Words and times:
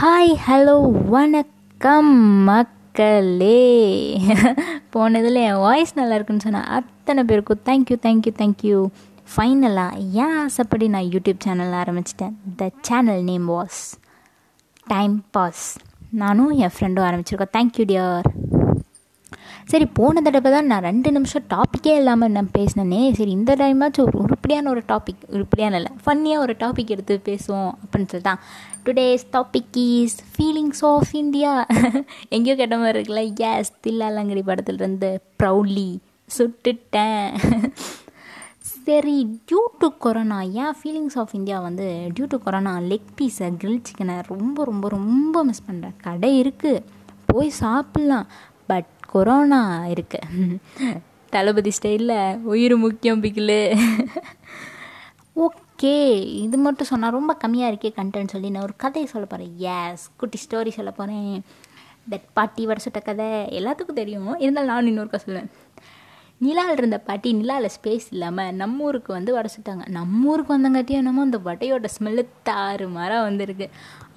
Hi 0.00 0.32
hello 0.46 0.74
வணக்கம் 0.90 2.10
மக்களே. 2.44 3.62
போனதில் 4.90 5.34
என் 5.34 5.56
வாய்ஸ் 5.56 5.94
நல்லா 5.94 6.14
இருக்குன்னு 6.14 6.44
சொன்னால் 6.44 6.68
அத்தனை 6.68 7.24
பேருக்கும் 7.24 7.60
தேங்க்யூ 7.64 7.96
தேங்க்யூ 8.02 8.32
தேங்க்யூ 8.38 8.86
ஃபைனலாக 9.36 10.04
ஏன் 10.12 10.36
ஆசைப்படி 10.44 10.88
நான் 10.88 11.10
யூடியூப் 11.14 11.44
சேனல் 11.44 11.74
ஆரம்பிச்சிட்டேன்? 11.82 12.34
The 12.56 12.70
channel 12.80 13.22
name 13.22 13.48
was 13.50 13.80
time 14.86 15.24
pass 15.30 15.76
நானும் 16.10 16.50
என் 16.50 16.74
ஃப்ரெண்டும் 16.78 17.06
ஆரம்பிச்சிருக்கோம். 17.08 17.54
தேங்க்யூ 17.56 17.86
டியர் 17.92 18.28
சரி 19.70 19.86
போன 19.98 20.20
தடவை 20.20 20.50
தான் 20.52 20.68
நான் 20.70 20.84
ரெண்டு 20.88 21.08
நிமிஷம் 21.12 21.46
டாப்பிக்கே 21.54 21.94
இல்லாமல் 22.00 22.32
நான் 22.36 22.50
பேசினேனே. 22.58 23.00
சரி 23.18 23.30
இந்த 23.30 23.52
டைமாச்சும் 23.60 24.06
ஒரு 24.08 24.16
உருப்படியான 24.24 24.70
ஒரு 24.70 24.82
டாபிக் 24.92 25.24
உருப்படியான 25.28 25.78
இல்லை 25.80 25.92
ஃபன்னியாக 26.04 26.44
ஒரு 26.44 26.54
டாபிக் 26.62 26.92
எடுத்து 26.94 27.14
பேசுவோம் 27.28 27.72
அப்படின்னு 27.82 28.10
சொல்லி 28.12 28.26
தான் 28.30 28.40
today's 28.86 29.24
topic 29.36 29.78
is 29.84 30.16
feelings 30.32 30.82
of 30.92 31.12
India 31.22 31.52
எங்கேயோ 32.28 32.56
கேட்ட 32.56 32.78
மாதிரி 32.78 32.96
இருக்குல்ல? 32.98 33.24
எஸ் 33.50 33.72
தில்லாலங்கடி 33.86 34.44
படத்துலேருந்து 34.50 35.10
ப்ரௌட்லி 35.42 35.88
சுட்டுட்டேன். 36.30 37.26
சரி 38.86 39.16
டியூ 39.48 39.60
டு 39.80 39.88
கொரோனா 40.04 40.38
ஏன் 40.62 40.76
ஃபீலிங்ஸ் 40.78 41.16
ஆஃப் 41.22 41.32
இந்தியா 41.38 41.56
வந்து 41.60 41.86
டியூ 42.14 42.26
டு 42.34 42.38
கொரோனா 42.44 42.72
லெக் 42.90 43.10
பீஸை 43.18 43.48
கிரில் 43.62 43.82
சிக்கனை 43.88 44.16
ரொம்ப 44.32 44.64
ரொம்ப 44.64 44.88
ரொம்ப 44.88 45.42
மிஸ் 45.44 45.66
பண்ணுறேன் 45.68 45.96
கடை 46.02 46.30
இருக்குது 46.42 46.84
போய் 47.26 47.50
சாப்பிட்லாம். 47.60 48.28
பட் 48.66 48.88
கொரோனா 49.12 49.60
இருக்கு. 49.94 50.20
தளபதி 51.34 51.70
ஸ்டைலில் 51.76 52.18
உயிர் 52.52 52.74
முக்கியம் 52.84 53.22
பிக்கிலு 53.22 53.60
ஓகே 55.46 55.96
இது 56.44 56.56
மட்டும் 56.56 56.90
சொன்னால் 56.90 57.16
ரொம்ப 57.16 57.32
கம்மியாக 57.44 57.72
இருக்கே 57.72 57.90
கண்டென்ட் 57.98 58.32
சொல்லி 58.34 58.50
நான் 58.50 58.66
ஒரு 58.68 58.74
கதையை 58.84 59.10
சொல்ல 59.10 59.26
போகிறேன் 59.26 59.54
எஸ் 59.74 60.04
குட்டி 60.20 60.38
ஸ்டோரி 60.44 60.72
சொல்ல 60.78 60.90
போகிறேன் 60.90 61.44
தட் 62.10 62.26
பாட்டி 62.32 62.62
வர 62.66 62.78
சுட்ட 62.80 63.00
கதை 63.00 63.26
எல்லாத்துக்கும் 63.58 63.98
தெரியும். 64.00 64.30
இருந்தாலும் 64.44 64.72
நான் 64.72 64.88
இன்னொருக்கா 64.90 65.18
சொல்லுவேன். 65.24 65.48
நிலாவில் 66.40 66.78
இருந்த 66.80 66.98
பாட்டி 67.06 67.28
நிலாவில் 67.38 67.72
ஸ்பேஸ் 67.76 68.04
இல்லாமல் 68.14 68.50
நம்ம 68.58 68.84
ஊருக்கு 68.88 69.10
வந்து 69.16 69.30
வடை 69.36 69.48
சுட்டாங்க 69.54 69.84
நம்ம 69.96 70.28
ஊருக்கு 70.32 70.52
வந்தங்காட்டியும் 70.56 71.00
என்னமோ 71.02 71.22
அந்த 71.26 71.38
வடையோட 71.46 71.88
ஸ்மெல்லு 71.94 72.22
தாறு 72.48 72.86
மரம் 72.96 73.24
வந்திருக்கு. 73.28 73.66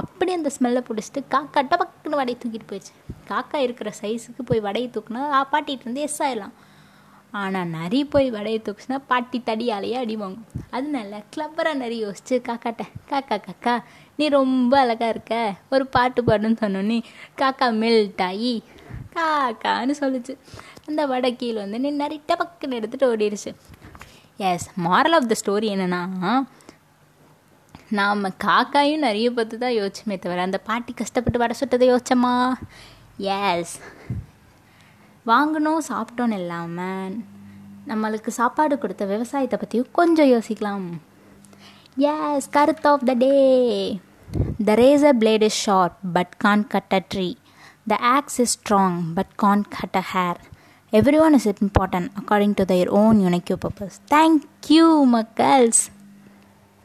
அப்படி 0.00 0.32
அந்த 0.36 0.50
ஸ்மெல்லை 0.56 0.82
பிடிச்சிட்டு 0.86 1.22
காக்கா 1.34 1.62
டபக்குன்னு 1.72 2.20
வடையை 2.20 2.36
தூக்கிட்டு 2.42 2.68
போயிடுச்சு. 2.70 2.94
காக்கா 3.30 3.58
இருக்கிற 3.66 3.90
சைஸுக்கு 4.00 4.44
போய் 4.50 4.64
வடையை 4.68 4.88
தூக்குனா 4.94 5.24
பாட்டிகிட்டு 5.52 5.86
இருந்து 5.86 6.04
எஸ் 6.06 6.22
ஆயிடலாம். 6.26 6.54
ஆனால் 7.42 7.70
நரி 7.76 8.00
போய் 8.12 8.28
வடையை 8.36 8.60
தூக்குச்சுன்னா 8.66 8.98
பாட்டி 9.10 9.38
தடியாலேயே 9.48 9.96
அடிவாங்க 10.02 10.38
அதனால 10.76 11.20
கிளப்பராக 11.34 11.80
நரி 11.82 11.96
யோசிச்சு 12.04 12.36
காக்காட்ட 12.48 12.84
காக்கா 13.10 13.36
காக்கா 13.46 13.74
நீ 14.18 14.26
ரொம்ப 14.38 14.72
அழகாக 14.84 15.12
இருக்க. 15.14 15.34
ஒரு 15.74 15.86
பாட்டு 15.96 16.22
பாடுன்னு 16.28 16.62
சொன்னோன்னே 16.64 16.98
காக்கா 17.42 17.68
மெல்ட் 17.82 18.24
ஆகி 18.28 18.54
காக்கான்னு 19.16 19.94
சொல்லிச்சு. 20.02 20.34
அந்த 20.88 21.06
வடை 21.12 21.32
வந்து 21.62 21.80
நின்று 21.84 22.02
நிறைய 22.02 22.20
டபக்குன்னு 22.28 22.78
எடுத்துகிட்டு 22.78 23.10
ஓடிடுச்சு 23.12 23.52
yes 24.50 24.68
moral 24.84 25.16
of 25.18 25.30
the 25.32 25.36
story 25.42 25.68
என்னென்னா 25.74 26.02
நாம் 27.98 28.24
காக்காயும் 28.44 29.04
நிறைய 29.06 29.26
பார்த்து 29.30 29.58
தான் 29.58 29.76
யோசிச்சுமே 29.80 30.16
தவிர 30.18 30.42
அந்த 30.42 30.58
பாட்டி 30.68 30.92
கஷ்டப்பட்டு 30.92 31.38
வடை 31.38 31.56
சுட்டதை 31.60 31.86
யோசிச்சோமா? 31.90 32.32
எஸ் 33.18 33.74
வாங்கினோம் 35.26 35.84
சாப்பிட்டோன்னு 35.90 36.38
இல்லாமல் 36.40 37.14
நம்மளுக்கு 37.88 38.30
சாப்பாடு 38.38 38.78
கொடுத்த 38.78 39.04
விவசாயத்தை 39.04 39.58
பற்றியும் 39.58 39.92
கொஞ்சம் 39.92 40.30
யோசிக்கலாம். 40.34 40.86
Yes 42.12 42.50
கருத் 42.56 42.86
of 42.92 43.06
the 43.10 43.14
day 43.24 43.34
the 44.64 44.74
razor 44.82 45.18
blade 45.22 45.46
is 45.48 45.60
sharp 45.66 45.98
but 46.12 46.34
can't 46.44 46.66
cut 46.66 46.94
a 46.98 47.00
tree 47.14 47.28
The 47.86 48.02
axe 48.02 48.40
is 48.40 48.50
strong 48.50 49.14
but 49.14 49.36
can't 49.36 49.70
cut 49.70 49.90
a 49.94 50.00
hair. 50.00 50.36
Everyone 50.92 51.34
is 51.34 51.46
important 51.46 52.12
according 52.16 52.56
to 52.56 52.64
their 52.64 52.90
own 52.90 53.20
unique 53.20 53.52
purpose. 53.60 54.00
Thank 54.08 54.44
you, 54.68 55.06
my 55.06 55.24
girls. 55.36 55.90